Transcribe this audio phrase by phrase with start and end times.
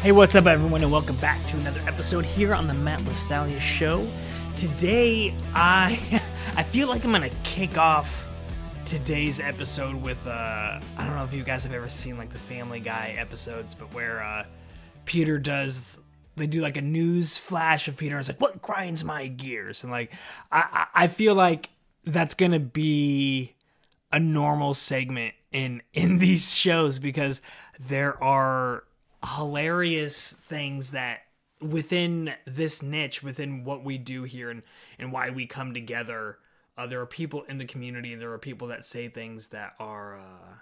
[0.00, 3.60] Hey, what's up, everyone, and welcome back to another episode here on the Matt Lestalia
[3.60, 4.08] Show.
[4.56, 6.22] Today, I
[6.56, 8.26] I feel like I'm gonna kick off
[8.86, 12.38] today's episode with uh, I don't know if you guys have ever seen like the
[12.38, 14.46] Family Guy episodes, but where uh,
[15.04, 15.98] Peter does
[16.34, 19.82] they do like a news flash of Peter and it's like what grinds my gears,
[19.82, 20.14] and like
[20.50, 21.68] I I feel like
[22.04, 23.54] that's gonna be
[24.10, 27.42] a normal segment in in these shows because
[27.78, 28.84] there are
[29.24, 31.20] hilarious things that
[31.60, 34.62] within this niche within what we do here and
[34.98, 36.38] and why we come together
[36.78, 39.74] uh, there are people in the community and there are people that say things that
[39.78, 40.54] are uh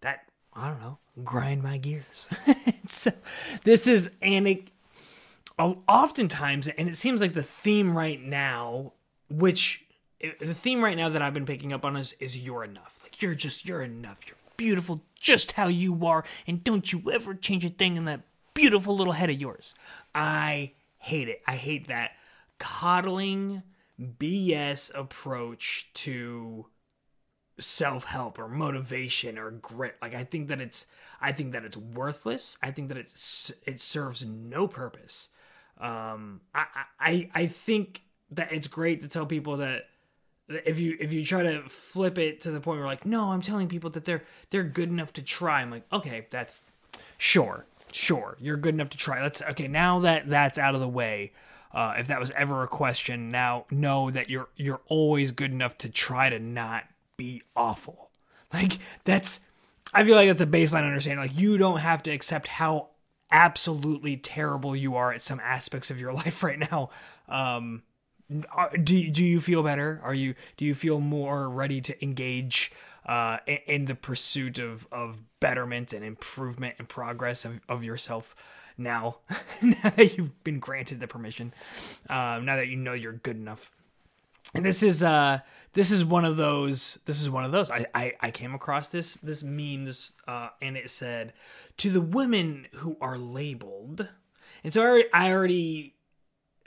[0.00, 2.28] that i don't know grind my gears.
[2.84, 3.12] So
[3.62, 4.68] this is and it
[5.58, 8.92] oftentimes and it seems like the theme right now
[9.30, 9.84] which
[10.20, 12.98] the theme right now that i've been picking up on is is you're enough.
[13.02, 14.26] Like you're just you're enough.
[14.26, 18.22] You're beautiful just how you are, and don't you ever change a thing in that
[18.54, 19.74] beautiful little head of yours.
[20.14, 21.42] I hate it.
[21.46, 22.12] I hate that
[22.58, 23.62] coddling
[24.00, 26.66] BS approach to
[27.58, 30.86] self-help or motivation or grit like i think that it's
[31.20, 35.28] i think that it's worthless i think that it's it serves no purpose
[35.78, 36.64] um i
[36.98, 39.84] i i think that it's great to tell people that
[40.66, 43.42] if you if you try to flip it to the point where like no i'm
[43.42, 46.60] telling people that they're they're good enough to try i'm like okay that's
[47.18, 49.22] sure sure you're good enough to try.
[49.22, 51.32] Let's okay now that that's out of the way
[51.72, 55.78] uh, if that was ever a question now know that you're you're always good enough
[55.78, 56.84] to try to not
[57.16, 58.10] be awful.
[58.52, 59.40] Like that's
[59.94, 61.24] i feel like that's a baseline understanding.
[61.24, 62.88] Like you don't have to accept how
[63.30, 66.90] absolutely terrible you are at some aspects of your life right now.
[67.28, 67.82] Um
[68.82, 70.00] do do you feel better?
[70.02, 72.72] Are you do you feel more ready to engage
[73.06, 78.34] uh, in, in, the pursuit of of betterment and improvement and progress of, of yourself
[78.76, 79.18] now?
[79.62, 81.52] now that you've been granted the permission,
[82.08, 83.70] uh, now that you know you're good enough.
[84.54, 85.40] And this is uh
[85.72, 88.88] this is one of those this is one of those I I, I came across
[88.88, 91.32] this this meme this uh and it said
[91.78, 94.08] to the women who are labeled
[94.64, 95.91] and so I, I already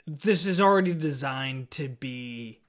[0.06, 2.60] this is already designed to be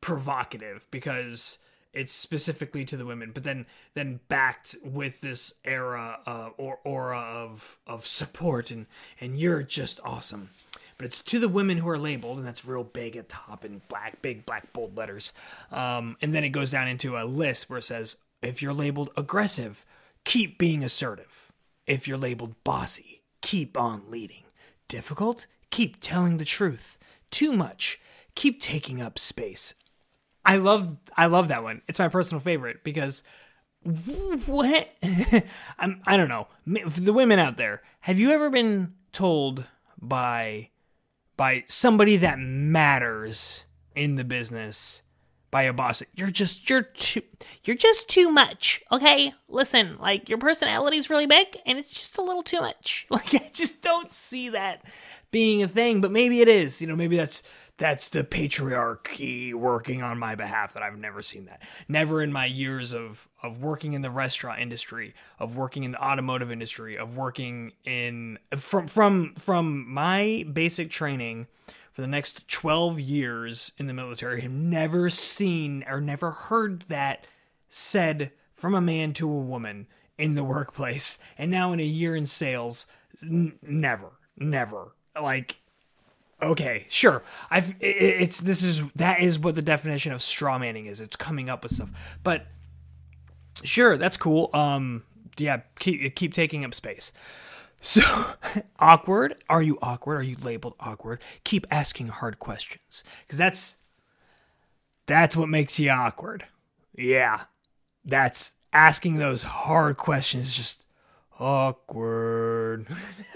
[0.00, 1.58] provocative because
[1.92, 7.20] it's specifically to the women, but then then backed with this era uh, or aura
[7.20, 8.86] of of support and
[9.20, 10.50] and you're just awesome.
[10.96, 13.82] But it's to the women who are labeled, and that's real big at top in
[13.88, 15.32] black, big black bold letters.
[15.72, 19.10] Um, and then it goes down into a list where it says, if you're labeled
[19.16, 19.84] aggressive,
[20.24, 21.50] keep being assertive.
[21.86, 24.44] If you're labeled bossy, keep on leading.
[24.86, 25.46] Difficult?
[25.74, 26.98] Keep telling the truth.
[27.32, 28.00] Too much.
[28.36, 29.74] Keep taking up space.
[30.44, 31.82] I love I love that one.
[31.88, 33.24] It's my personal favorite because
[34.46, 34.88] what
[35.80, 36.46] I'm I don't know.
[36.64, 39.64] The women out there, have you ever been told
[40.00, 40.70] by
[41.36, 43.64] by somebody that matters
[43.96, 45.02] in the business
[45.54, 46.02] by a boss.
[46.16, 47.22] You're just you're too
[47.62, 48.82] you're just too much.
[48.90, 49.32] Okay?
[49.46, 53.06] Listen, like your personality's really big and it's just a little too much.
[53.14, 54.82] Like I just don't see that
[55.30, 56.80] being a thing, but maybe it is.
[56.80, 57.44] You know, maybe that's
[57.76, 61.62] that's the patriarchy working on my behalf that I've never seen that.
[61.86, 66.04] Never in my years of of working in the restaurant industry, of working in the
[66.04, 71.46] automotive industry, of working in from from from my basic training
[71.94, 77.24] for the next 12 years in the military have never seen or never heard that
[77.68, 79.86] said from a man to a woman
[80.18, 81.18] in the workplace.
[81.38, 82.86] And now in a year in sales,
[83.22, 84.96] n- never, never.
[85.20, 85.60] Like,
[86.42, 87.22] okay, sure.
[87.48, 91.00] I've it's this is that is what the definition of straw manning is.
[91.00, 91.90] It's coming up with stuff,
[92.24, 92.46] but
[93.62, 94.50] sure, that's cool.
[94.52, 95.04] Um,
[95.38, 97.12] yeah, keep keep taking up space.
[97.86, 98.00] So,
[98.78, 99.36] awkward?
[99.50, 100.16] Are you awkward?
[100.16, 101.20] Are you labeled awkward?
[101.44, 103.76] Keep asking hard questions because that's
[105.04, 106.46] that's what makes you awkward.
[106.96, 107.42] Yeah,
[108.02, 110.56] that's asking those hard questions.
[110.56, 110.86] Just
[111.38, 112.86] awkward.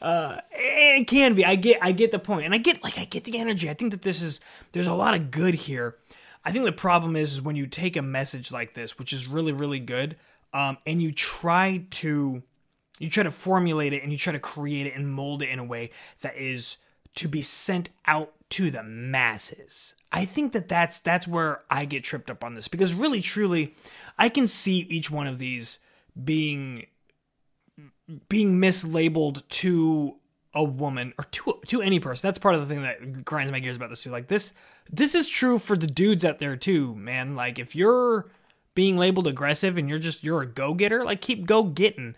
[0.00, 1.44] uh, it can be.
[1.44, 1.76] I get.
[1.82, 3.68] I get the point, and I get like I get the energy.
[3.68, 4.40] I think that this is
[4.72, 5.96] there's a lot of good here.
[6.42, 9.26] I think the problem is, is when you take a message like this, which is
[9.26, 10.16] really really good,
[10.52, 12.42] um, and you try to
[12.98, 15.58] you try to formulate it and you try to create it and mold it in
[15.58, 15.90] a way
[16.22, 16.78] that is
[17.16, 19.94] to be sent out to the masses.
[20.12, 23.74] I think that that's that's where I get tripped up on this because really truly
[24.18, 25.78] I can see each one of these
[26.22, 26.86] being
[28.28, 30.16] being mislabeled to
[30.54, 32.26] a woman or to to any person.
[32.26, 34.10] That's part of the thing that grinds my gears about this too.
[34.10, 34.52] Like this
[34.90, 37.34] this is true for the dudes out there too, man.
[37.34, 38.26] Like if you're
[38.76, 42.14] being labeled aggressive and you're just you're a go getter, like keep go getting.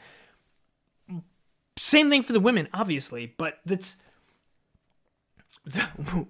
[1.79, 3.97] same thing for the women, obviously, but that's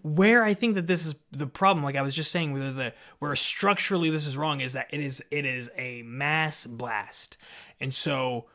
[0.02, 1.82] where I think that this is the problem.
[1.82, 5.00] Like I was just saying, where the where structurally this is wrong is that it
[5.00, 7.36] is it is a mass blast,
[7.80, 8.46] and so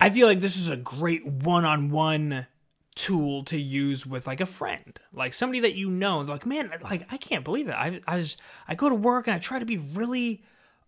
[0.00, 2.46] I feel like this is a great one on one
[2.94, 6.20] tool to use with like a friend, like somebody that you know.
[6.20, 7.74] Like man, like I can't believe it.
[7.74, 10.42] I I was I go to work and I try to be really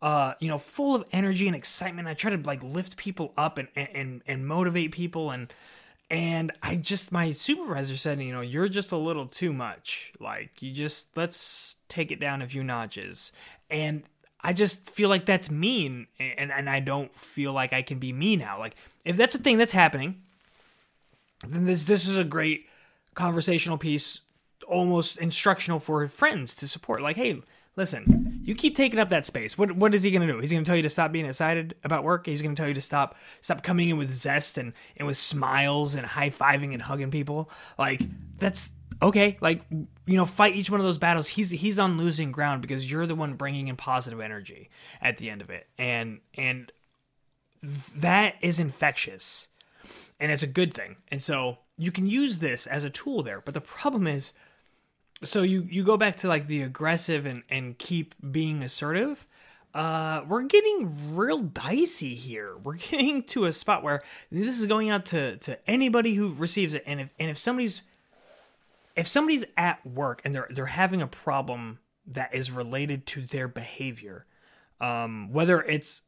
[0.05, 2.07] uh, you know, full of energy and excitement.
[2.07, 5.51] I try to like lift people up and and and motivate people and
[6.11, 10.13] and I just my supervisor said, you know, you're just a little too much.
[10.21, 13.33] Like you just let's take it down a few notches.
[13.71, 14.03] And
[14.43, 18.13] I just feel like that's mean and and I don't feel like I can be
[18.13, 18.59] me now.
[18.59, 18.77] Like
[19.07, 20.21] if that's a thing that's happening,
[21.49, 22.67] then this this is a great
[23.15, 24.21] conversational piece
[24.69, 27.01] almost instructional for friends to support.
[27.01, 27.43] Like, hey,
[27.77, 29.59] listen, you keep taking up that space.
[29.59, 30.39] What what is he gonna do?
[30.39, 32.27] He's gonna tell you to stop being excited about work.
[32.27, 35.95] He's gonna tell you to stop stop coming in with zest and and with smiles
[35.95, 37.51] and high fiving and hugging people.
[37.79, 38.03] Like
[38.39, 38.71] that's
[39.03, 39.39] okay.
[39.41, 41.27] Like you know, fight each one of those battles.
[41.29, 45.31] He's he's on losing ground because you're the one bringing in positive energy at the
[45.31, 46.71] end of it, and and
[47.97, 49.49] that is infectious,
[50.21, 50.97] and it's a good thing.
[51.09, 53.41] And so you can use this as a tool there.
[53.41, 54.33] But the problem is
[55.23, 59.27] so you you go back to like the aggressive and and keep being assertive.
[59.73, 62.57] Uh we're getting real dicey here.
[62.63, 66.75] We're getting to a spot where this is going out to to anybody who receives
[66.75, 66.85] it.
[66.87, 67.83] And if and if somebody's
[68.97, 73.49] if somebody's at work and they're they're having a problem that is related to their
[73.49, 74.27] behavior
[74.81, 76.03] um whether it's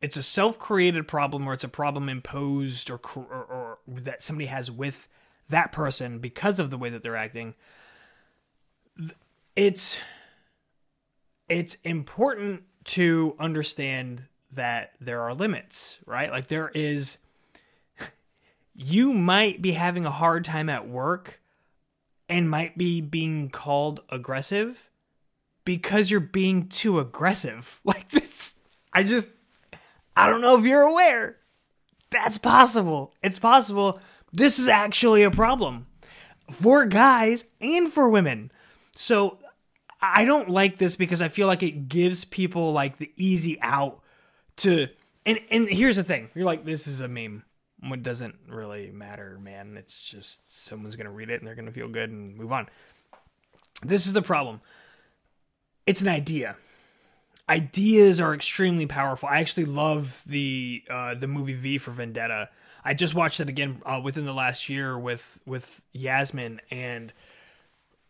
[0.00, 4.70] it's a self-created problem or it's a problem imposed or, or, or that somebody has
[4.70, 5.08] with
[5.48, 7.54] that person because of the way that they're acting
[9.56, 9.96] it's
[11.48, 16.30] it's important to understand that there are limits, right?
[16.30, 17.18] Like there is
[18.74, 21.40] you might be having a hard time at work
[22.28, 24.88] and might be being called aggressive
[25.64, 27.80] because you're being too aggressive.
[27.84, 28.54] Like this
[28.92, 29.28] I just
[30.16, 31.36] I don't know if you're aware.
[32.10, 33.14] That's possible.
[33.22, 34.00] It's possible.
[34.32, 35.86] This is actually a problem
[36.50, 38.50] for guys and for women.
[38.94, 39.38] So
[40.00, 44.00] I don't like this because I feel like it gives people like the easy out
[44.58, 44.88] to
[45.26, 46.30] and and here's the thing.
[46.34, 47.44] You're like this is a meme.
[47.82, 49.76] What doesn't really matter, man.
[49.76, 52.52] It's just someone's going to read it and they're going to feel good and move
[52.52, 52.68] on.
[53.82, 54.60] This is the problem.
[55.86, 56.56] It's an idea.
[57.48, 59.28] Ideas are extremely powerful.
[59.28, 62.50] I actually love the uh, the movie V for Vendetta.
[62.84, 67.12] I just watched it again uh, within the last year with with Yasmin and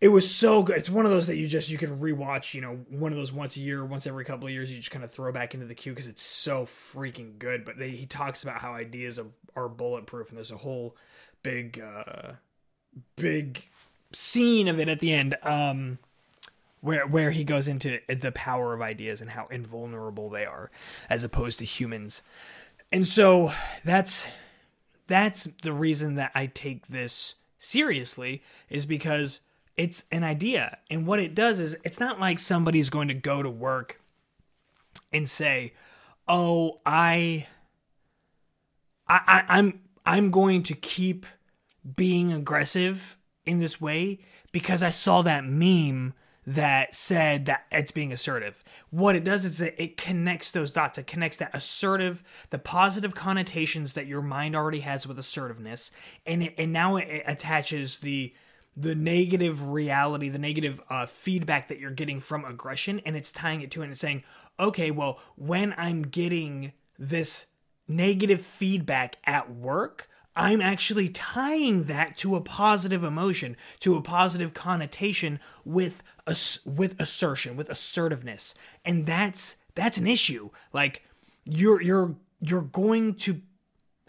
[0.00, 0.78] it was so good.
[0.78, 2.54] It's one of those that you just you can rewatch.
[2.54, 4.72] You know, one of those once a year, once every couple of years.
[4.72, 7.64] You just kind of throw back into the queue because it's so freaking good.
[7.66, 10.96] But they, he talks about how ideas are, are bulletproof, and there's a whole
[11.42, 12.32] big, uh,
[13.16, 13.68] big
[14.12, 15.98] scene of it at the end, um,
[16.80, 20.70] where where he goes into the power of ideas and how invulnerable they are,
[21.10, 22.22] as opposed to humans.
[22.90, 23.52] And so
[23.84, 24.26] that's
[25.06, 29.40] that's the reason that I take this seriously is because
[29.80, 30.76] it's an idea.
[30.90, 33.98] And what it does is it's not like somebody's going to go to work
[35.10, 35.72] and say,
[36.28, 37.46] "Oh, I
[39.08, 41.24] I, I I'm I'm going to keep
[41.96, 43.16] being aggressive
[43.46, 44.18] in this way
[44.52, 46.12] because I saw that meme
[46.46, 48.62] that said that it's being assertive.
[48.90, 50.98] What it does is that it connects those dots.
[50.98, 55.90] It connects that assertive, the positive connotations that your mind already has with assertiveness,
[56.26, 58.34] and it, and now it attaches the
[58.80, 63.60] the negative reality, the negative uh, feedback that you're getting from aggression, and it's tying
[63.60, 64.22] it to it and saying,
[64.58, 67.46] okay, well, when I'm getting this
[67.86, 74.54] negative feedback at work, I'm actually tying that to a positive emotion, to a positive
[74.54, 80.50] connotation with a, with assertion, with assertiveness, and that's that's an issue.
[80.72, 81.02] Like
[81.44, 83.42] you're you're you're going to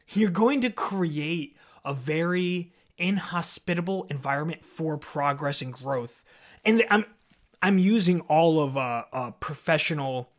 [0.09, 6.23] you're going to create a very inhospitable environment for progress and growth.
[6.63, 7.05] And I'm
[7.61, 10.29] I'm using all of a, a professional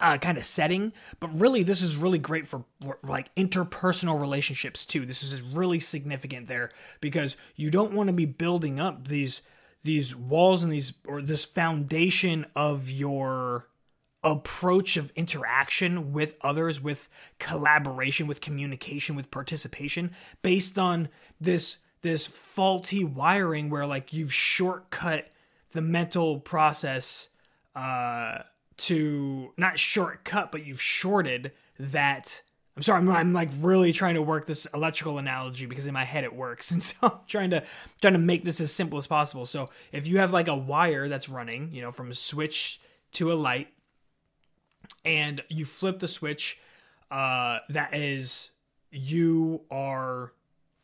[0.00, 4.86] uh, kind of setting, but really this is really great for, for like interpersonal relationships
[4.86, 5.04] too.
[5.04, 6.70] This is really significant there
[7.00, 9.42] because you don't want to be building up these
[9.84, 13.68] these walls and these or this foundation of your
[14.24, 20.12] approach of interaction with others, with collaboration, with communication, with participation
[20.42, 21.08] based on
[21.40, 25.30] this this faulty wiring where like you've shortcut
[25.72, 27.28] the mental process
[27.76, 28.38] uh
[28.76, 32.42] to not shortcut but you've shorted that
[32.76, 36.04] I'm sorry, I'm, I'm like really trying to work this electrical analogy because in my
[36.04, 37.62] head it works, and so I'm trying to
[38.00, 39.46] trying to make this as simple as possible.
[39.46, 42.80] So if you have like a wire that's running, you know, from a switch
[43.12, 43.68] to a light,
[45.04, 46.58] and you flip the switch,
[47.10, 48.50] uh, that is
[48.90, 50.32] you are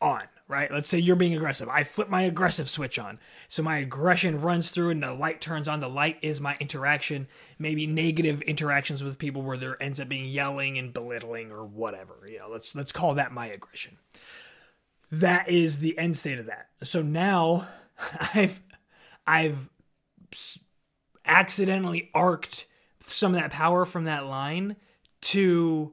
[0.01, 0.71] on, right?
[0.71, 1.69] Let's say you're being aggressive.
[1.69, 3.19] I flip my aggressive switch on.
[3.49, 5.81] So my aggression runs through and the light turns on.
[5.81, 7.27] The light is my interaction,
[7.59, 12.15] maybe negative interactions with people where there ends up being yelling and belittling or whatever.
[12.29, 13.99] You know, let's let's call that my aggression.
[15.11, 16.69] That is the end state of that.
[16.83, 17.69] So now
[18.35, 18.61] I've
[19.27, 19.69] I've
[21.25, 22.67] accidentally arced
[23.09, 24.77] some of that power from that line
[25.21, 25.93] to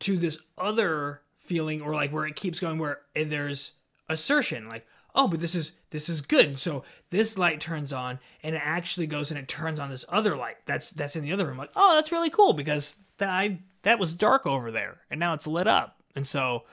[0.00, 3.72] to this other feeling or like where it keeps going where there's
[4.08, 6.58] assertion like oh but this is this is good.
[6.58, 10.36] So this light turns on and it actually goes and it turns on this other
[10.36, 11.58] light that's that's in the other room.
[11.58, 15.34] Like oh that's really cool because that I that was dark over there and now
[15.34, 16.02] it's lit up.
[16.16, 16.64] And so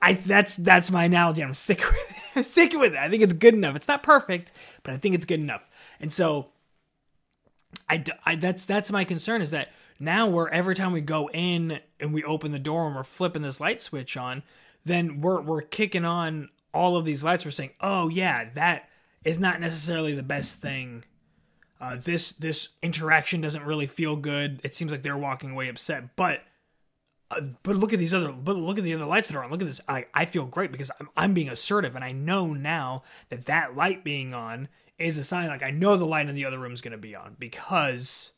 [0.00, 1.42] I that's that's my analogy.
[1.42, 2.16] I'm sticking with it.
[2.36, 2.98] I'm sticking with it.
[2.98, 3.76] I think it's good enough.
[3.76, 5.68] It's not perfect but I think it's good enough.
[6.00, 6.48] And so
[7.88, 11.80] I, I that's that's my concern is that now where every time we go in
[11.98, 14.42] and we open the door and we're flipping this light switch on,
[14.84, 17.44] then we're we're kicking on all of these lights.
[17.44, 18.88] We're saying, oh yeah, that
[19.24, 21.04] is not necessarily the best thing.
[21.80, 24.60] Uh, this this interaction doesn't really feel good.
[24.64, 26.42] It seems like they're walking away upset, but
[27.30, 29.50] uh, but look at these other but look at the other lights that are on.
[29.50, 29.80] Look at this.
[29.88, 33.76] I I feel great because I'm I'm being assertive and I know now that that
[33.76, 34.68] light being on
[35.00, 35.48] is a sign.
[35.48, 38.32] Like I know the light in the other room is going to be on because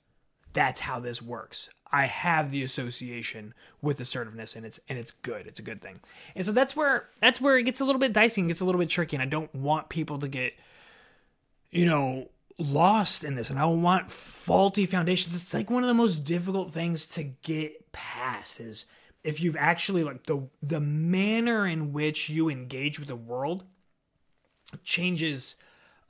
[0.52, 1.68] that's how this works.
[1.94, 3.52] I have the association
[3.82, 5.46] with assertiveness and it's and it's good.
[5.46, 6.00] It's a good thing.
[6.34, 8.64] And so that's where that's where it gets a little bit dicey and gets a
[8.64, 10.54] little bit tricky and I don't want people to get
[11.70, 15.34] you know lost in this and I don't want faulty foundations.
[15.34, 18.86] It's like one of the most difficult things to get past is
[19.22, 23.64] if you've actually like the the manner in which you engage with the world
[24.84, 25.56] changes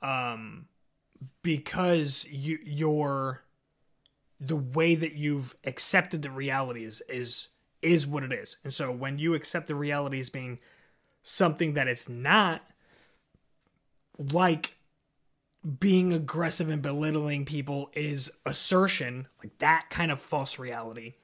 [0.03, 0.67] um
[1.41, 3.43] because you you're
[4.39, 7.47] the way that you've accepted the reality is is
[7.81, 8.57] is what it is.
[8.63, 10.59] And so when you accept the reality as being
[11.21, 12.61] something that it's not
[14.31, 14.77] like
[15.79, 21.15] being aggressive and belittling people is assertion, like that kind of false reality.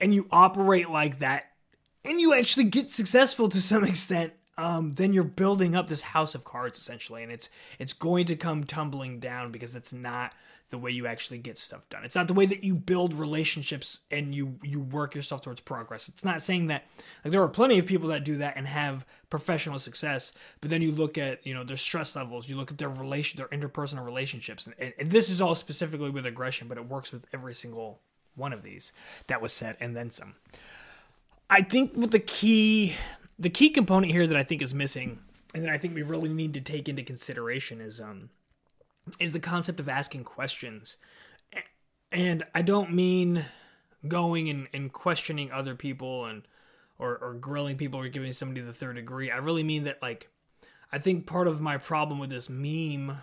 [0.00, 1.44] And you operate like that
[2.04, 6.34] and you actually get successful to some extent um, then you're building up this house
[6.34, 10.34] of cards essentially, and it's it's going to come tumbling down because it's not
[10.72, 12.02] the way you actually get stuff done.
[12.02, 16.08] It's not the way that you build relationships and you you work yourself towards progress.
[16.08, 16.86] It's not saying that
[17.24, 20.82] like there are plenty of people that do that and have professional success, but then
[20.82, 24.04] you look at you know their stress levels, you look at their relation, their interpersonal
[24.04, 28.00] relationships, and, and this is all specifically with aggression, but it works with every single
[28.34, 28.92] one of these
[29.28, 30.34] that was said and then some.
[31.50, 32.96] I think what the key
[33.38, 35.20] the key component here that I think is missing,
[35.54, 38.30] and that I think we really need to take into consideration is um
[39.18, 40.96] is the concept of asking questions.
[42.10, 43.46] And I don't mean
[44.06, 46.42] going and, and questioning other people and
[46.98, 49.30] or, or grilling people or giving somebody the third degree.
[49.30, 50.28] I really mean that like
[50.92, 53.18] I think part of my problem with this meme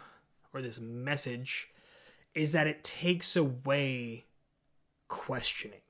[0.53, 1.69] or this message
[2.33, 4.25] is that it takes away
[5.07, 5.81] questioning.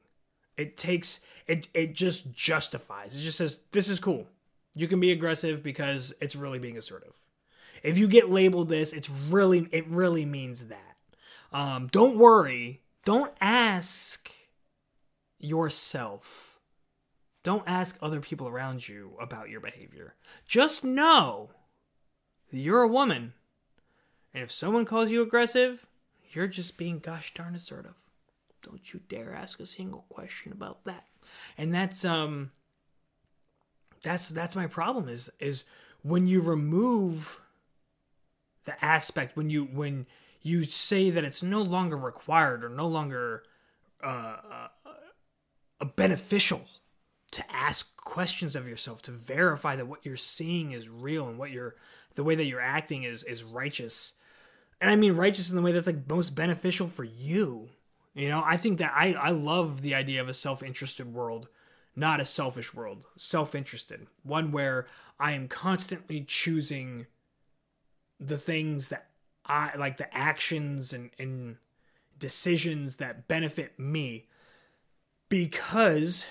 [0.60, 3.16] It takes it it just justifies.
[3.16, 4.28] It just says this is cool.
[4.76, 7.20] You can be aggressive because it's really being assertive.
[7.82, 10.98] If you get labeled this, it's really it really means that.
[11.52, 12.82] Um, don't worry.
[13.06, 14.30] Don't ask
[15.40, 16.60] yourself.
[17.44, 20.16] Don't ask other people around you about your behavior.
[20.46, 21.52] Just know
[22.52, 23.34] that you're a woman.
[24.34, 25.88] And if someone calls you aggressive,
[26.32, 27.96] you're just being gosh darn assertive.
[28.64, 31.06] Don't you dare ask a single question about that.
[31.58, 32.52] And that's um
[34.02, 35.64] that's that's my problem is is
[36.02, 37.42] when you remove
[38.66, 40.06] the aspect when you when
[40.42, 43.44] you say that it's no longer required or no longer
[44.04, 44.38] uh,
[44.86, 46.62] uh, beneficial
[47.32, 51.52] to ask questions of yourself to verify that what you're seeing is real and what
[51.52, 51.76] you're
[52.16, 54.14] the way that you're acting is is righteous
[54.80, 57.70] and i mean righteous in the way that's like most beneficial for you
[58.14, 61.48] you know, I think that I, I love the idea of a self interested world,
[61.96, 64.08] not a selfish world, self interested.
[64.24, 64.88] One where
[65.20, 67.08] I am constantly choosing
[68.20, 69.10] the things that
[69.46, 71.58] I like, the actions and, and
[72.18, 74.28] decisions that benefit me
[75.30, 76.26] because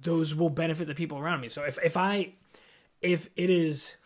[0.00, 1.48] those will benefit the people around me.
[1.48, 2.34] So if, if I,
[3.00, 3.96] if it is,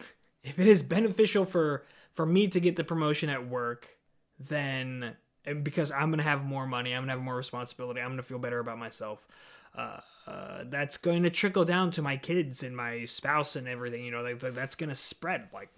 [0.42, 3.99] if it is beneficial for, for me to get the promotion at work,
[4.38, 5.16] then
[5.62, 8.59] because I'm gonna have more money, I'm gonna have more responsibility, I'm gonna feel better
[8.59, 9.26] about myself.
[9.75, 14.04] uh, uh, that's going to trickle down to my kids and my spouse and everything.
[14.04, 15.49] You know, like, that's to spread.
[15.52, 15.68] Like,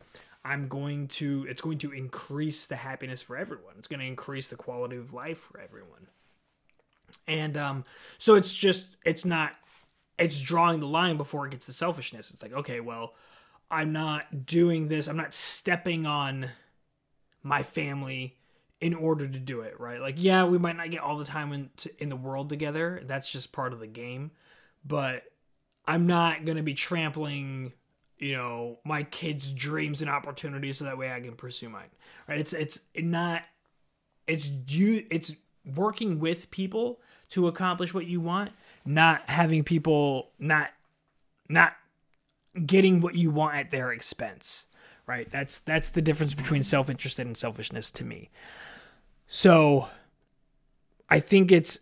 [0.45, 3.75] I'm going to, it's going to increase the happiness for everyone.
[3.79, 6.09] It's to increase the quality of life for everyone.
[7.29, 7.85] And um,
[8.19, 9.53] so it's just, it's not,
[10.19, 12.31] it's drawing the line before it gets to selfishness.
[12.31, 13.15] It's like, okay, well,
[13.71, 15.07] I'm not doing this.
[15.07, 16.51] I'm not stepping on
[17.43, 18.37] my family
[18.83, 20.01] in order to do it, right?
[20.01, 21.71] Like, yeah, we might not get all the time in,
[22.01, 23.01] in the world together.
[23.07, 24.33] That's just part of the game.
[24.85, 25.23] But
[25.87, 27.75] I'm not going to be trampling,
[28.19, 31.91] you know, my kids' dreams and opportunities so that way I can pursue mine,
[32.27, 32.41] right?
[32.41, 33.45] It's, it's not,
[34.27, 35.33] it's you, it's
[35.65, 38.51] working with people to accomplish what you want,
[38.85, 40.73] not having people, not,
[41.49, 41.77] not
[42.67, 44.67] getting what you want at their expense
[45.07, 48.31] right that's that's the difference between self-interested and selfishness to me
[49.35, 49.89] so
[51.09, 51.79] I think it's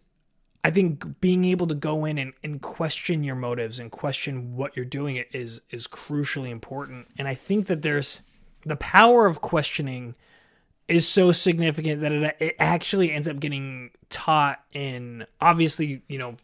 [0.62, 4.76] I think being able to go in and, and question your motives and question what
[4.76, 7.09] you're doing is is crucially important.
[7.19, 8.21] And I think that there's
[8.64, 10.14] the power of questioning
[10.87, 16.37] is so significant that it, it actually ends up getting taught in obviously, you know,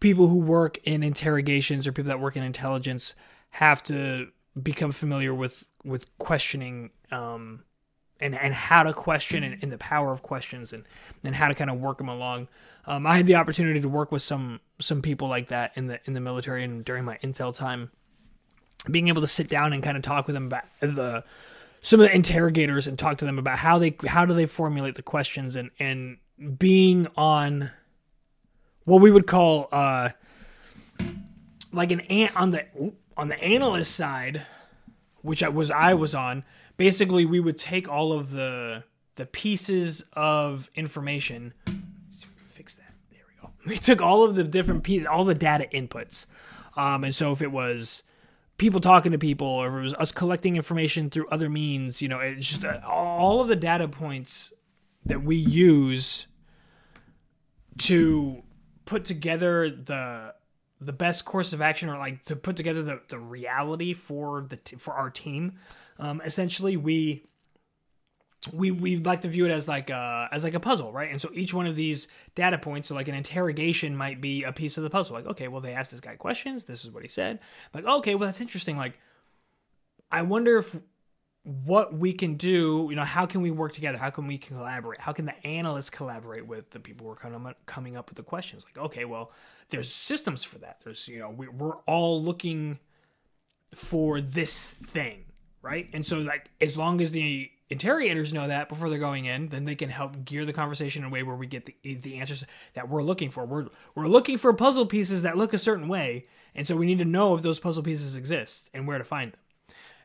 [0.00, 3.14] people who work in interrogations or people that work in intelligence
[3.48, 4.28] have to
[4.62, 7.64] become familiar with with questioning um,
[8.20, 10.84] and and how to question and, and, the power of questions and
[11.24, 12.48] and how to kind of work them along.
[12.86, 16.00] Um, I had the opportunity to work with some some people like that in the
[16.04, 17.90] in the military and during my intel time,
[18.90, 21.24] being able to sit down and kind of talk with them about the
[21.82, 24.94] some of the interrogators and talk to them about how they how do they formulate
[24.94, 26.18] the questions and and
[26.58, 27.70] being on
[28.84, 30.10] what we would call uh
[31.72, 32.64] like an ant on the
[33.16, 34.46] on the analyst side,
[35.22, 36.44] which I was I was on
[36.80, 38.82] basically we would take all of the
[39.16, 41.52] the pieces of information.
[42.46, 42.94] Fix that.
[43.10, 43.52] There we go.
[43.66, 46.24] We took all of the different pieces all the data inputs.
[46.78, 48.02] Um, and so if it was
[48.56, 52.08] people talking to people or if it was us collecting information through other means you
[52.08, 54.52] know it's just uh, all of the data points
[55.04, 56.26] that we use
[57.78, 58.42] to
[58.86, 60.34] put together the
[60.80, 64.56] the best course of action or like to put together the, the reality for the
[64.56, 65.58] t- for our team
[66.00, 67.24] um, essentially we
[68.52, 71.10] we we like to view it as like a as like a puzzle, right?
[71.10, 74.52] And so each one of these data points, so like an interrogation, might be a
[74.52, 75.14] piece of the puzzle.
[75.14, 76.64] Like, okay, well they asked this guy questions.
[76.64, 77.38] This is what he said.
[77.74, 78.76] Like, okay, well that's interesting.
[78.76, 78.98] Like,
[80.10, 80.80] I wonder if
[81.42, 83.98] what we can do, you know, how can we work together?
[83.98, 85.00] How can we collaborate?
[85.00, 88.16] How can the analysts collaborate with the people who are kind of coming up with
[88.16, 88.64] the questions?
[88.64, 89.32] Like, okay, well,
[89.70, 90.80] there's systems for that.
[90.84, 92.78] There's, you know, we, we're all looking
[93.74, 95.24] for this thing
[95.62, 95.88] right?
[95.92, 99.64] And so like as long as the interrogators know that before they're going in, then
[99.64, 102.44] they can help gear the conversation in a way where we get the the answers
[102.74, 103.46] that we're looking for.
[103.46, 106.98] We're we're looking for puzzle pieces that look a certain way, and so we need
[106.98, 109.40] to know if those puzzle pieces exist and where to find them.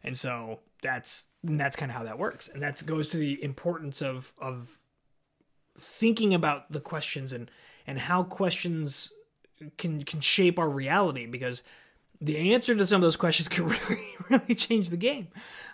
[0.03, 4.01] And so that's that's kind of how that works, and that goes to the importance
[4.01, 4.79] of of
[5.77, 7.49] thinking about the questions and
[7.87, 9.11] and how questions
[9.77, 11.63] can can shape our reality because
[12.21, 15.27] the answer to some of those questions could really, really change the game.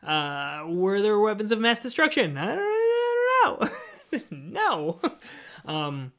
[0.04, 2.38] Uh, were there weapons of mass destruction?
[2.38, 4.19] I don't, I don't know.
[4.32, 5.01] no.
[5.65, 6.13] Um,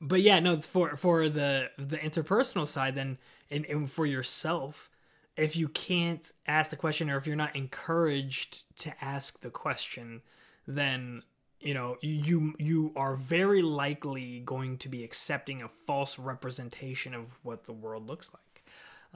[0.00, 0.60] but yeah, no.
[0.60, 3.18] For for the the interpersonal side, then,
[3.50, 4.90] and, and for yourself,
[5.36, 10.22] if you can't ask the question, or if you're not encouraged to ask the question,
[10.66, 11.22] then
[11.60, 17.38] you know you you are very likely going to be accepting a false representation of
[17.42, 18.45] what the world looks like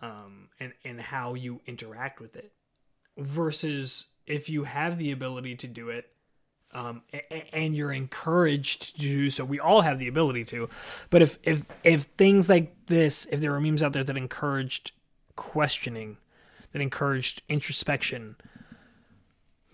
[0.03, 2.53] um, and and how you interact with it
[3.17, 6.11] versus if you have the ability to do it
[6.73, 7.03] um,
[7.53, 9.45] and you're encouraged to do so.
[9.45, 10.69] We all have the ability to,
[11.11, 14.93] but if if if things like this, if there are memes out there that encouraged
[15.37, 16.19] questioning,
[16.73, 18.37] that encouraged introspection,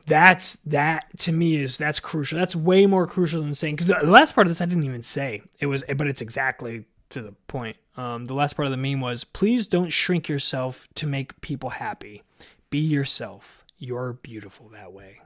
[0.07, 2.39] that's that to me is that's crucial.
[2.39, 3.77] That's way more crucial than saying.
[3.77, 6.87] Because the last part of this I didn't even say it was, but it's exactly
[7.11, 7.77] to the point.
[7.97, 11.71] Um, the last part of the meme was please don't shrink yourself to make people
[11.71, 12.23] happy.
[12.71, 13.65] Be yourself.
[13.79, 15.21] You're beautiful that way.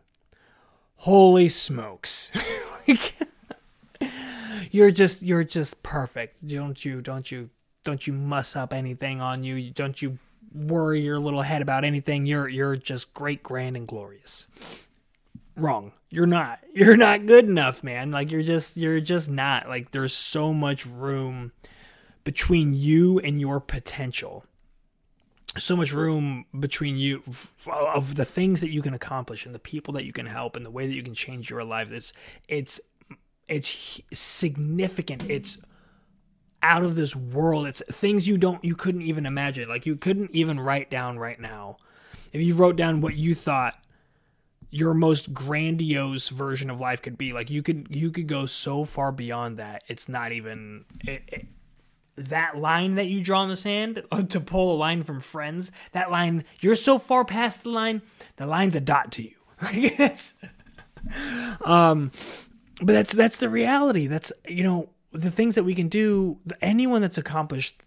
[0.97, 2.31] Holy smokes.
[4.71, 6.47] you're just you're just perfect.
[6.47, 7.51] Don't you don't you
[7.85, 9.71] don't you muss up anything on you.
[9.71, 10.19] Don't you
[10.53, 12.27] worry your little head about anything.
[12.27, 14.47] You're you're just great, grand, and glorious.
[15.57, 15.93] Wrong.
[16.11, 16.61] You're not.
[16.75, 18.11] You're not good enough, man.
[18.11, 19.69] Like you're just you're just not.
[19.69, 21.53] Like there's so much room
[22.25, 24.45] between you and your potential
[25.59, 27.25] so much room between you
[27.67, 30.65] of the things that you can accomplish and the people that you can help and
[30.65, 32.13] the way that you can change your life it's
[32.47, 32.79] it's
[33.49, 35.59] it's significant it's
[36.63, 37.67] out of this world.
[37.67, 39.69] It's things you don't you couldn't even imagine.
[39.69, 41.77] Like you couldn't even write down right now.
[42.33, 43.80] If you wrote down what you thought
[44.71, 48.85] your most grandiose version of life could be, like you could you could go so
[48.85, 49.83] far beyond that.
[49.89, 51.47] It's not even it, it
[52.17, 56.11] that line that you draw in the sand to pull a line from friends that
[56.11, 58.03] line you're so far past the line
[58.37, 59.35] the line's a dot to you
[59.73, 60.35] it's
[61.65, 62.11] um
[62.79, 67.01] but that's that's the reality that's you know the things that we can do anyone
[67.01, 67.83] that's accomplished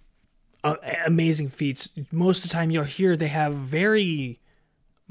[0.64, 4.40] uh, amazing feats most of the time you'll hear they have very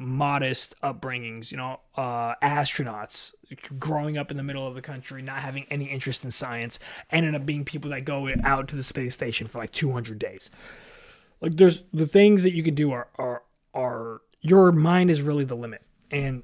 [0.02, 3.32] modest upbringings you know uh, astronauts
[3.78, 6.78] growing up in the middle of the country not having any interest in science
[7.10, 10.50] ended up being people that go out to the space station for like 200 days
[11.40, 13.42] like there's the things that you can do are are
[13.74, 16.42] are your mind is really the limit and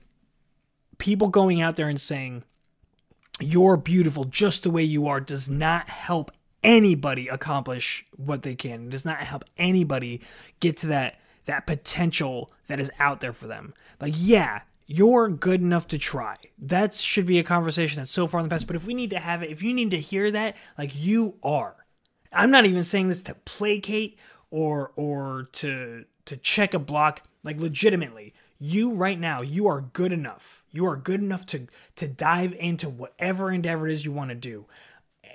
[0.99, 2.43] people going out there and saying
[3.41, 6.31] you're beautiful just the way you are does not help
[6.63, 8.87] anybody accomplish what they can.
[8.87, 10.21] It does not help anybody
[10.61, 13.73] get to that that potential that is out there for them.
[14.01, 16.37] Like, yeah, you're good enough to try.
[16.59, 18.67] That should be a conversation that's so far in the past.
[18.67, 21.37] But if we need to have it, if you need to hear that, like you
[21.43, 21.75] are.
[22.31, 24.19] I'm not even saying this to placate
[24.51, 27.23] or or to to check a block.
[27.43, 30.65] Like legitimately, you right now, you are good enough.
[30.71, 34.35] You are good enough to to dive into whatever endeavor it is you want to
[34.35, 34.67] do.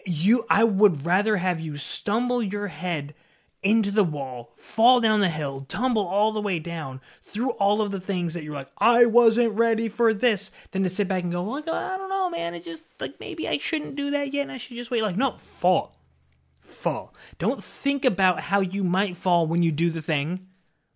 [0.05, 3.15] You I would rather have you stumble your head
[3.63, 7.91] into the wall, fall down the hill, tumble all the way down through all of
[7.91, 11.31] the things that you're like, I wasn't ready for this, than to sit back and
[11.31, 12.53] go, like, I don't know, man.
[12.53, 15.01] It just like maybe I shouldn't do that yet and I should just wait.
[15.03, 15.97] Like, no, fall.
[16.59, 17.13] Fall.
[17.39, 20.47] Don't think about how you might fall when you do the thing.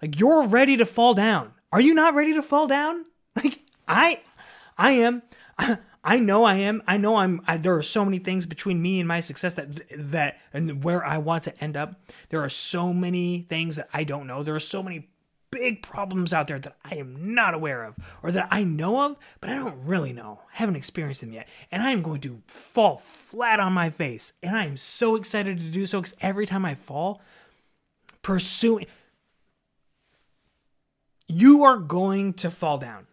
[0.01, 1.53] Like you're ready to fall down.
[1.71, 3.03] Are you not ready to fall down?
[3.37, 4.21] Like I
[4.79, 5.21] I am
[6.07, 6.81] I know I am.
[6.87, 9.67] I know I'm I, there are so many things between me and my success that
[10.11, 11.99] that and where I want to end up.
[12.29, 14.41] There are so many things that I don't know.
[14.41, 15.09] There are so many
[15.51, 19.17] big problems out there that I am not aware of or that I know of,
[19.41, 20.39] but I don't really know.
[20.53, 21.49] I haven't experienced them yet.
[21.73, 24.31] And I am going to fall flat on my face.
[24.41, 27.21] And I am so excited to do so cuz every time I fall,
[28.21, 28.85] pursuing
[31.27, 33.06] you are going to fall down.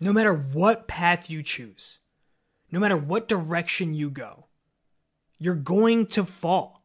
[0.00, 1.98] No matter what path you choose,
[2.70, 4.46] no matter what direction you go,
[5.38, 6.84] you're going to fall.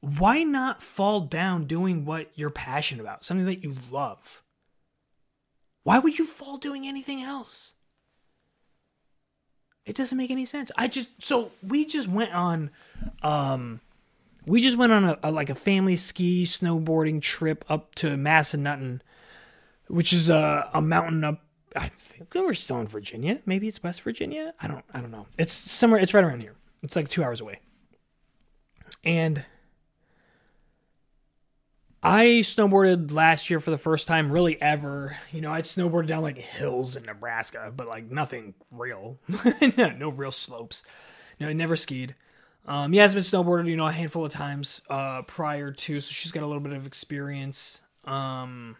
[0.00, 4.42] Why not fall down doing what you're passionate about, something that you love?
[5.82, 7.72] Why would you fall doing anything else?
[9.86, 10.70] It doesn't make any sense.
[10.76, 12.70] I just so we just went on
[13.22, 13.80] um
[14.46, 19.00] we just went on a, a, like a family ski snowboarding trip up to Massanutten,
[19.88, 21.43] which is a, a mountain up.
[21.74, 23.40] I think we were still in Virginia.
[23.46, 24.54] Maybe it's West Virginia.
[24.60, 24.84] I don't.
[24.92, 25.26] I don't know.
[25.38, 26.00] It's somewhere.
[26.00, 26.54] It's right around here.
[26.82, 27.60] It's like two hours away.
[29.02, 29.44] And
[32.02, 35.16] I snowboarded last year for the first time, really ever.
[35.32, 39.18] You know, I'd snowboarded down like hills in Nebraska, but like nothing real.
[39.76, 40.82] no real slopes.
[41.40, 42.14] No, I never skied.
[42.66, 46.42] Um, been snowboarded, you know, a handful of times uh, prior to, so she's got
[46.42, 47.80] a little bit of experience.
[48.04, 48.76] Um,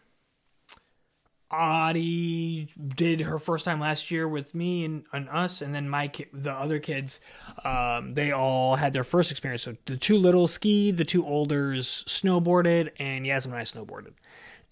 [1.54, 6.08] Audie did her first time last year with me and, and us, and then my
[6.08, 7.20] ki- the other kids,
[7.64, 9.62] um, they all had their first experience.
[9.62, 14.12] So the two little skied, the two olders snowboarded, and Yasmin and I snowboarded.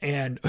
[0.01, 0.41] And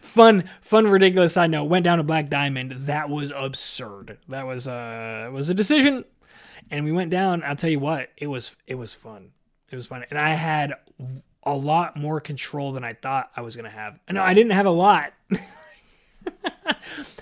[0.00, 1.64] fun, fun, ridiculous side note.
[1.64, 2.72] Went down to Black Diamond.
[2.72, 4.18] That was absurd.
[4.28, 6.04] That was uh was a decision
[6.70, 7.42] and we went down.
[7.44, 9.30] I'll tell you what, it was it was fun.
[9.70, 10.74] It was fun, and I had
[11.46, 13.98] a lot more control than I thought I was gonna have.
[14.10, 15.12] No, I didn't have a lot.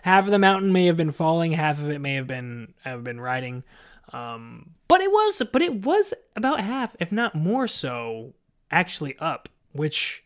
[0.02, 3.04] half of the mountain may have been falling, half of it may have been have
[3.04, 3.64] been riding.
[4.12, 8.34] Um, but it was, but it was about half, if not more so,
[8.70, 9.48] actually up.
[9.72, 10.22] Which,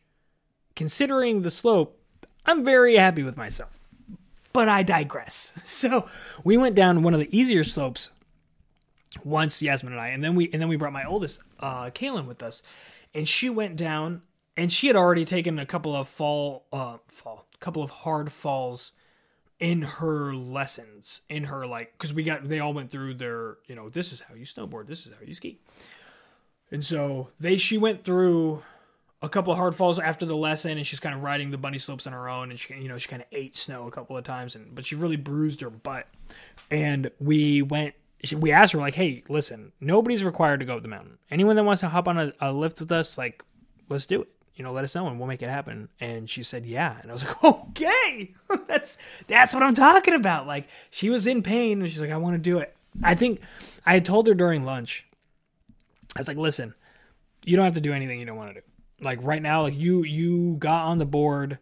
[0.74, 1.96] considering the slope,
[2.44, 3.78] I'm very happy with myself.
[4.52, 5.52] But I digress.
[5.64, 6.08] So
[6.42, 8.10] we went down one of the easier slopes
[9.24, 12.26] once Yasmin and I, and then we and then we brought my oldest, uh, Kaylin,
[12.26, 12.62] with us,
[13.14, 14.22] and she went down,
[14.56, 18.32] and she had already taken a couple of fall, uh, fall, a couple of hard
[18.32, 18.92] falls
[19.58, 23.74] in her lessons, in her like, because we got they all went through their, you
[23.74, 25.58] know, this is how you snowboard, this is how you ski,
[26.70, 28.62] and so they she went through
[29.22, 31.78] a couple of hard falls after the lesson and she's kind of riding the bunny
[31.78, 34.16] slopes on her own and she you know she kind of ate snow a couple
[34.16, 36.06] of times and but she really bruised her butt.
[36.70, 37.94] And we went
[38.36, 41.18] we asked her like, "Hey, listen, nobody's required to go up the mountain.
[41.30, 43.42] Anyone that wants to hop on a, a, lift with us, like,
[43.88, 44.28] let's do it.
[44.54, 47.10] You know, let us know and we'll make it happen." And she said, "Yeah." And
[47.10, 48.34] I was like, "Okay,
[48.66, 48.98] that's
[49.28, 52.34] that's what I'm talking about." Like, she was in pain and she's like, "I want
[52.34, 53.40] to do it." I think
[53.84, 55.06] I had told her during lunch.
[56.16, 56.74] I was like, "Listen,
[57.46, 58.66] you don't have to do anything you don't want to do.
[59.00, 61.58] Like right now, like you you got on the board,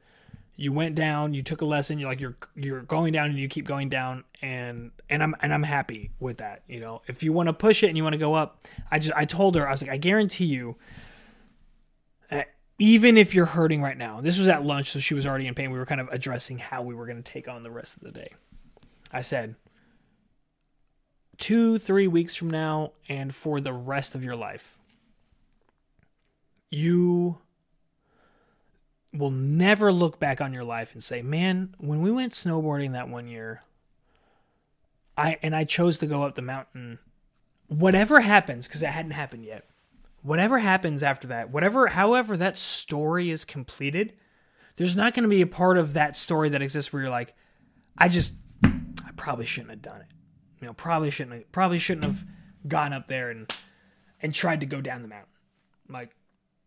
[0.57, 1.99] you went down, you took a lesson.
[1.99, 5.53] You're like you're you're going down and you keep going down, and and I'm and
[5.53, 6.63] I'm happy with that.
[6.69, 8.99] You know, if you want to push it and you want to go up, I
[8.99, 10.77] just I told her I was like, I guarantee you."
[12.31, 12.43] Uh,
[12.79, 15.55] even if you're hurting right now, this was at lunch, so she was already in
[15.55, 15.71] pain.
[15.71, 18.03] We were kind of addressing how we were going to take on the rest of
[18.03, 18.33] the day.
[19.13, 19.57] I said,
[21.39, 24.79] two, three weeks from now, and for the rest of your life,
[26.71, 27.39] you
[29.15, 33.09] will never look back on your life and say, "Man, when we went snowboarding that
[33.09, 33.63] one year,
[35.17, 36.99] I and I chose to go up the mountain.
[37.69, 39.67] Whatever happens, because it hadn't happened yet.
[40.23, 44.15] Whatever happens after that, whatever, however that story is completed,
[44.77, 47.35] there's not going to be a part of that story that exists where you're like,
[47.97, 50.07] I just, I probably shouldn't have done it.
[50.61, 52.25] You know, probably shouldn't, have, probably shouldn't have
[52.67, 53.53] gone up there and
[54.23, 55.29] and tried to go down the mountain.
[55.89, 56.17] Like,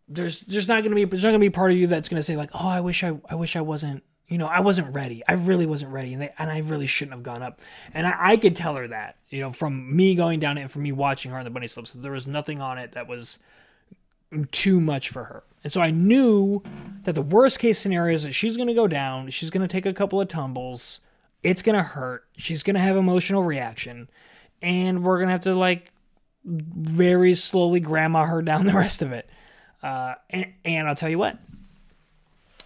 [0.08, 2.38] there's there's not gonna be there's not gonna be part of you that's gonna say
[2.38, 5.24] like, oh, I wish I I wish I wasn't you know I wasn't ready.
[5.28, 7.60] I really wasn't ready, and they, and I really shouldn't have gone up.
[7.94, 10.72] And I, I could tell her that you know from me going down it and
[10.72, 13.08] from me watching her on the bunny slopes, so there was nothing on it that
[13.08, 13.40] was
[14.52, 15.44] too much for her.
[15.64, 16.62] And so I knew
[17.04, 19.94] that the worst case scenario is that she's gonna go down, she's gonna take a
[19.94, 21.02] couple of tumbles,
[21.44, 24.10] it's gonna hurt, she's gonna have emotional reaction,
[24.62, 25.92] and we're gonna have to like
[26.46, 29.30] very slowly grandma her down the rest of it.
[29.82, 31.38] Uh, and, and, I'll tell you what.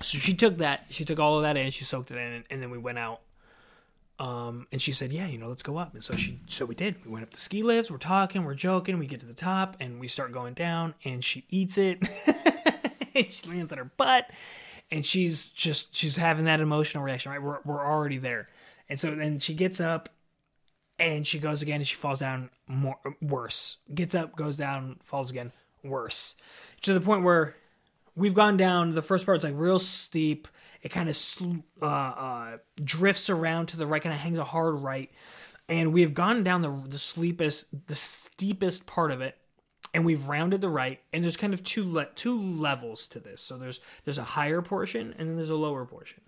[0.01, 2.43] So she took that, she took all of that in, she soaked it in, and,
[2.49, 3.21] and then we went out.
[4.17, 6.75] Um, and she said, "Yeah, you know, let's go up." And so she, so we
[6.75, 7.03] did.
[7.03, 7.89] We went up the ski lifts.
[7.89, 8.99] We're talking, we're joking.
[8.99, 10.93] We get to the top, and we start going down.
[11.03, 12.07] And she eats it.
[13.15, 14.29] and she lands on her butt,
[14.91, 17.31] and she's just she's having that emotional reaction.
[17.31, 18.47] Right, we're we're already there.
[18.89, 20.09] And so then she gets up,
[20.99, 23.77] and she goes again, and she falls down more worse.
[23.93, 25.51] Gets up, goes down, falls again,
[25.83, 26.35] worse
[26.81, 27.55] to the point where
[28.15, 28.95] we've gone down.
[28.95, 30.47] The first part's like real steep.
[30.81, 31.17] It kind of
[31.81, 35.11] uh, uh, drifts around to the right, kind of hangs a hard right,
[35.69, 39.37] and we have gone down the the steepest the steepest part of it,
[39.93, 40.99] and we've rounded the right.
[41.13, 43.41] And there's kind of two le- two levels to this.
[43.41, 46.21] So there's there's a higher portion and then there's a lower portion,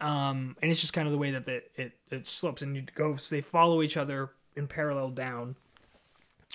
[0.00, 2.82] um, and it's just kind of the way that it it, it slopes, and you
[2.96, 5.54] go so they follow each other in parallel down,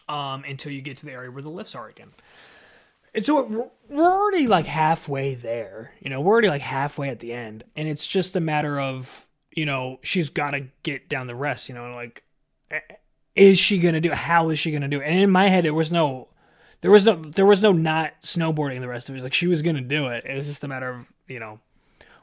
[0.10, 2.12] um, until you get to the area where the lifts are again.
[3.14, 5.94] And so we're already like halfway there.
[6.00, 7.64] You know, we're already like halfway at the end.
[7.76, 11.68] And it's just a matter of, you know, she's got to get down the rest,
[11.68, 12.24] you know, like,
[13.36, 14.18] is she going to do it?
[14.18, 15.06] How is she going to do it?
[15.06, 16.28] And in my head, there was no,
[16.82, 19.24] there was no, there was no not snowboarding the rest of it.
[19.24, 20.26] Like she was going to do it.
[20.26, 21.60] It was just a matter of, you know,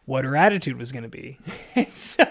[0.04, 1.38] what her attitude was going to be.
[1.74, 2.24] and, so,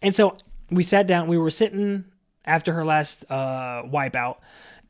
[0.00, 0.38] and so
[0.70, 2.04] we sat down, we were sitting
[2.44, 4.38] after her last uh, wipeout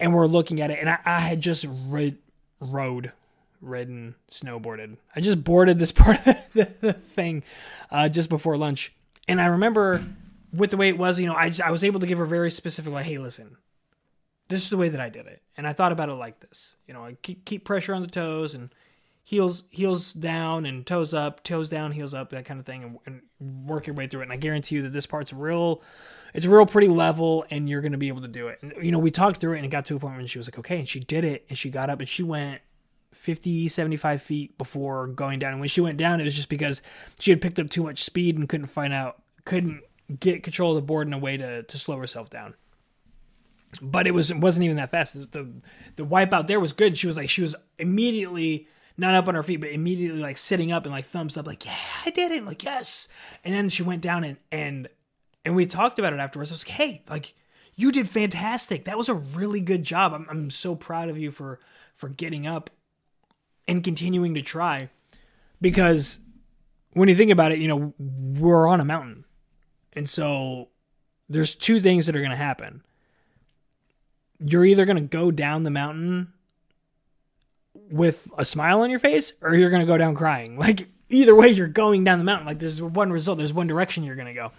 [0.01, 0.79] and we're looking at it.
[0.81, 2.17] And I, I had just read,
[2.59, 3.13] rode,
[3.61, 4.97] ridden, snowboarded.
[5.15, 7.45] I just boarded this part of the, the thing
[7.91, 8.93] uh, just before lunch,
[9.29, 10.05] and I remember
[10.53, 12.27] with the way it was, you know, I just, I was able to give her
[12.27, 13.57] very specific, like, hey, listen,
[14.49, 16.77] this is the way that I did it, and I thought about it like this,
[16.89, 18.71] you know, I keep keep pressure on the toes and
[19.23, 23.23] heels heels down and toes up, toes down, heels up, that kind of thing, and,
[23.39, 24.25] and work your way through it.
[24.25, 25.83] And I guarantee you that this part's real
[26.35, 28.59] it's real pretty level and you're going to be able to do it.
[28.63, 30.39] And, you know, we talked through it and it got to a point when she
[30.39, 30.79] was like, okay.
[30.79, 32.61] And she did it and she got up and she went
[33.13, 35.53] 50, 75 feet before going down.
[35.53, 36.83] And when she went down, it was just because
[37.19, 39.83] she had picked up too much speed and couldn't find out, couldn't
[40.19, 42.55] get control of the board in a way to, to slow herself down.
[43.81, 45.15] But it was it wasn't even that fast.
[45.31, 45.49] The
[45.95, 46.99] the wipeout there was good.
[46.99, 48.67] She was like she was immediately
[48.97, 51.65] not up on her feet, but immediately like sitting up and like thumbs up, like
[51.65, 53.09] yeah, I did it, like yes.
[53.45, 54.89] And then she went down and and
[55.45, 56.51] and we talked about it afterwards.
[56.51, 57.35] I was like, hey, like
[57.75, 58.85] you did fantastic.
[58.85, 60.13] That was a really good job.
[60.13, 61.61] I'm, I'm so proud of you for
[61.95, 62.71] for getting up
[63.69, 64.91] and continuing to try
[65.61, 66.21] because
[66.95, 69.25] when you think about it, you know, we're on a mountain.
[69.93, 70.69] And so
[71.29, 72.83] there's two things that are going to happen.
[74.39, 76.33] You're either going to go down the mountain
[77.91, 80.59] with a smile on your face or you're going to go down crying.
[80.71, 82.47] Like either way you're going down the mountain.
[82.47, 84.53] Like there's one result, there's one direction you're going to go.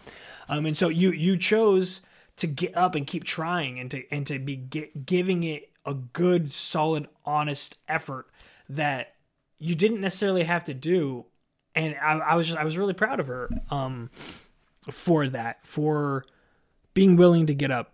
[0.52, 2.02] Um, and so you you chose
[2.36, 5.94] to get up and keep trying and to and to be get, giving it a
[5.94, 8.28] good, solid, honest effort
[8.70, 9.16] that
[9.58, 11.26] you didn't necessarily have to do.
[11.74, 14.10] And I, I was just I was really proud of her um,
[14.92, 16.26] for that for
[16.94, 17.94] being willing to get up,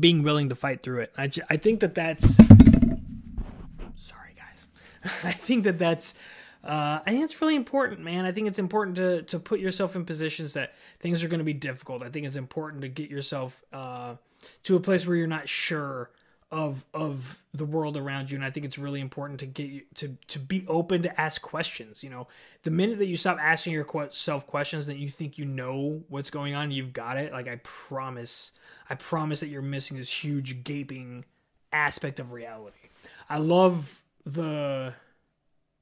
[0.00, 1.12] being willing to fight through it.
[1.18, 2.36] I I think that that's
[3.96, 4.66] sorry guys.
[5.24, 6.14] I think that that's
[6.64, 8.24] Uh, I think it's really important, man.
[8.24, 11.44] I think it's important to to put yourself in positions that things are going to
[11.44, 12.02] be difficult.
[12.02, 14.16] I think it's important to get yourself uh,
[14.64, 16.10] to a place where you're not sure
[16.50, 19.82] of of the world around you and i think it's really important to get you
[19.94, 22.28] to to be open to ask questions you know
[22.62, 26.54] the minute that you stop asking yourself questions that you think you know what's going
[26.54, 28.52] on you've got it like i promise
[28.88, 31.24] i promise that you're missing this huge gaping
[31.72, 32.88] aspect of reality
[33.28, 34.94] i love the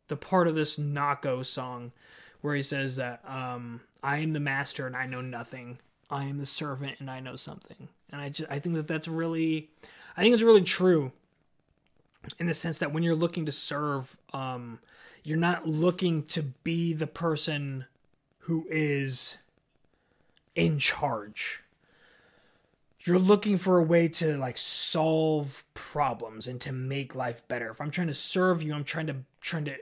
[0.08, 1.92] the part of this nako song
[2.40, 5.78] where he says that um i am the master and i know nothing
[6.10, 9.08] i am the servant and i know something and i just i think that that's
[9.08, 9.70] really
[10.16, 11.12] I think it's really true
[12.38, 14.78] in the sense that when you're looking to serve, um,
[15.24, 17.86] you're not looking to be the person
[18.40, 19.38] who is
[20.54, 21.62] in charge.
[23.00, 27.70] You're looking for a way to like solve problems and to make life better.
[27.70, 29.76] If I'm trying to serve you, I'm trying to trying to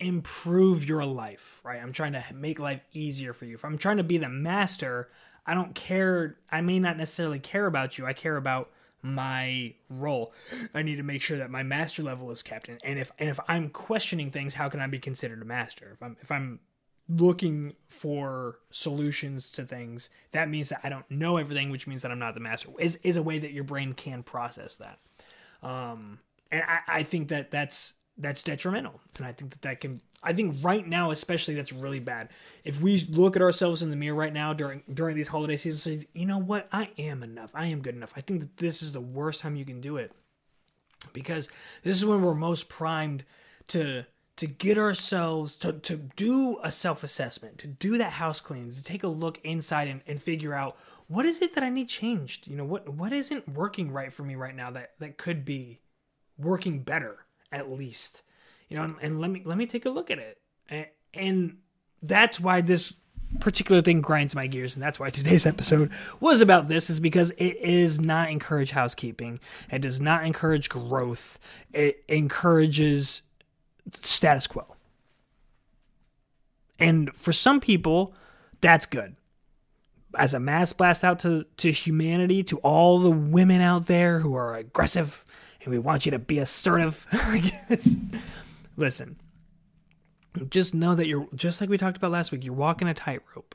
[0.00, 1.80] improve your life, right?
[1.80, 3.54] I'm trying to make life easier for you.
[3.54, 5.08] If I'm trying to be the master,
[5.46, 6.36] I don't care.
[6.50, 8.06] I may not necessarily care about you.
[8.06, 8.70] I care about
[9.02, 10.32] my role.
[10.74, 12.68] I need to make sure that my master level is kept.
[12.68, 15.90] And, if and if I'm questioning things, how can I be considered a master?
[15.92, 16.60] If I'm if I'm
[17.08, 22.10] looking for solutions to things, that means that I don't know everything, which means that
[22.10, 22.68] I'm not the master.
[22.78, 24.98] Is is a way that your brain can process that.
[25.62, 30.00] Um, and I, I think that that's that's detrimental, and I think that that can
[30.22, 32.28] I think right now, especially, that's really bad.
[32.62, 35.82] If we look at ourselves in the mirror right now during during these holiday seasons,
[35.82, 37.50] say, you know what, I am enough.
[37.54, 38.12] I am good enough.
[38.16, 40.12] I think that this is the worst time you can do it
[41.12, 41.48] because
[41.82, 43.24] this is when we're most primed
[43.68, 44.04] to
[44.36, 48.84] to get ourselves to to do a self assessment, to do that house cleaning, to
[48.84, 50.76] take a look inside and, and figure out
[51.08, 52.46] what is it that I need changed.
[52.46, 55.80] You know what what isn't working right for me right now that that could be
[56.36, 58.22] working better at least.
[58.68, 60.38] You know, and, and let me let me take a look at it.
[60.68, 61.56] And, and
[62.02, 62.94] that's why this
[63.38, 67.30] particular thing grinds my gears and that's why today's episode was about this is because
[67.32, 69.38] it is not encourage housekeeping.
[69.70, 71.38] It does not encourage growth.
[71.72, 73.22] It encourages
[74.02, 74.64] status quo.
[76.78, 78.14] And for some people
[78.60, 79.16] that's good.
[80.18, 84.34] As a mass blast out to, to humanity to all the women out there who
[84.34, 85.24] are aggressive
[85.62, 87.06] and we want you to be assertive
[88.76, 89.16] listen,
[90.48, 93.54] just know that you're just like we talked about last week, you're walking a tightrope.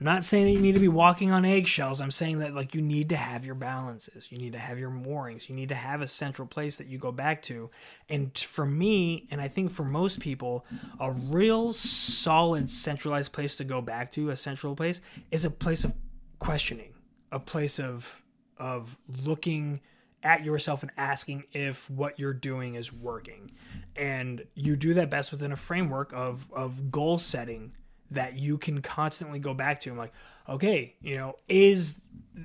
[0.00, 2.00] I'm not saying that you need to be walking on eggshells.
[2.00, 4.32] I'm saying that like you need to have your balances.
[4.32, 5.48] You need to have your moorings.
[5.48, 7.70] You need to have a central place that you go back to.
[8.08, 10.66] And for me, and I think for most people,
[10.98, 15.84] a real solid centralized place to go back to, a central place, is a place
[15.84, 15.94] of
[16.40, 16.94] questioning,
[17.30, 18.22] a place of
[18.58, 19.80] of looking
[20.22, 23.50] at yourself and asking if what you're doing is working.
[23.96, 27.72] And you do that best within a framework of, of goal setting
[28.10, 29.90] that you can constantly go back to.
[29.90, 30.12] I'm like,
[30.48, 31.96] okay, you know, is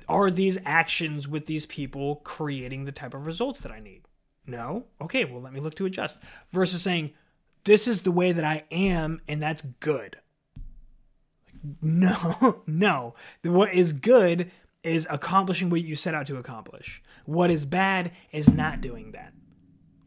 [0.08, 4.02] are these actions with these people creating the type of results that I need?
[4.46, 4.84] No?
[5.00, 6.18] Okay, well let me look to adjust.
[6.50, 7.12] Versus saying,
[7.64, 10.16] this is the way that I am and that's good.
[11.82, 13.14] No, no.
[13.42, 14.52] What is good
[14.88, 17.00] is accomplishing what you set out to accomplish.
[17.24, 19.32] What is bad is not doing that.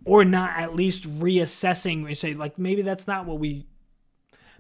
[0.04, 3.68] Or not at least reassessing and say, like, maybe that's not what we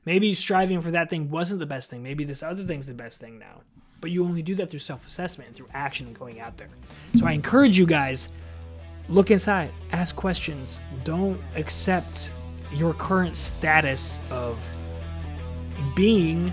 [0.06, 2.04] maybe striving for that thing wasn't the best thing.
[2.04, 3.62] Maybe this other thing's the best thing now.
[4.00, 6.70] But you only do that through self assessment and through action and going out there.
[7.16, 8.30] So I encourage you guys
[9.10, 10.80] look inside, ask questions.
[11.04, 12.32] Don't accept
[12.74, 14.58] your current status of
[15.96, 16.52] being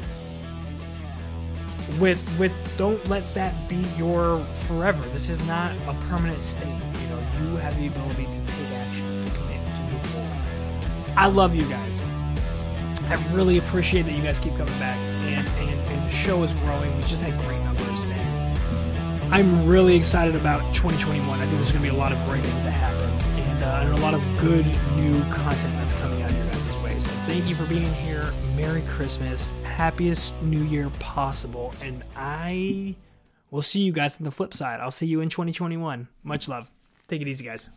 [1.98, 5.06] with with don't let that be your forever.
[5.10, 6.66] This is not a permanent state.
[6.66, 11.16] You know, you have the ability to take action, to commit, to move forward.
[11.16, 12.02] I love you guys.
[13.04, 16.52] I really appreciate that you guys keep coming back, and and, and the show is
[16.54, 16.94] growing.
[16.96, 21.28] We just had great numbers, and I'm really excited about 2021.
[21.28, 23.10] I think there's going to be a lot of great things that happen,
[23.42, 25.92] and, uh, and a lot of good new content that's
[27.28, 28.32] thank you for being here.
[28.56, 32.96] Merry Christmas, happiest New Year possible, and I
[33.50, 34.80] will see you guys on the flip side.
[34.80, 36.08] I'll see you in 2021.
[36.24, 36.70] Much love.
[37.06, 37.68] Take it easy, guys.